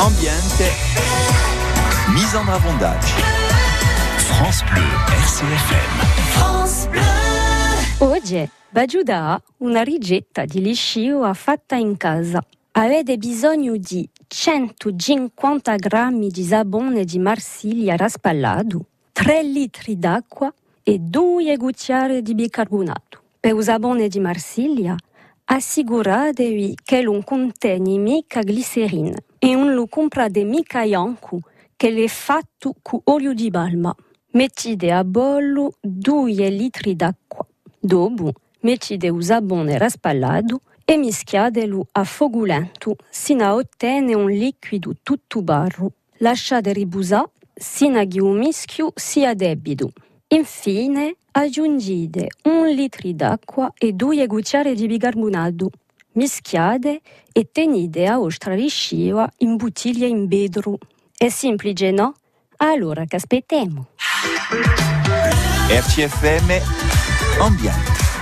[0.00, 0.70] ambiente,
[2.14, 3.14] mise en avondage.
[4.18, 4.84] France Bleu,
[5.24, 5.98] RCFM.
[6.30, 7.02] France Bleu.
[8.12, 12.40] Oggi Bagiuda una ricetta di liscio fatta in casa.
[12.72, 20.52] Avete bisogno di 150 g di sapone di Marsiglia raspallato, 3 litri d'acqua
[20.82, 23.20] e 2 cucchiai di bicarbonato.
[23.40, 24.94] Per il sapone di Marsiglia
[25.44, 31.40] assicuratevi che non contiene mica glicerina e non lo comprate mica bianco
[31.76, 33.94] che è fatto con olio di palma.
[34.32, 37.46] Mettete a bollo 2 litri d'acqua.
[37.78, 44.94] Dopo mettete il sapone raspallato e mischiatelo a fuoco lento sino a ottenere un liquido
[45.02, 45.92] tutto barro.
[46.18, 49.90] Lasciate riposare sino a che il mischio sia debido.
[50.28, 55.70] Infine aggiungete un litro d'acqua e due cucchiai di bicarbonato.
[56.18, 57.00] Mischiate
[57.32, 60.76] e tenete a vostra lisciva in bottiglia in vetro.
[61.16, 62.14] È semplice, no?
[62.56, 63.86] Allora che aspettiamo?
[65.70, 68.07] RCFM Ambiente.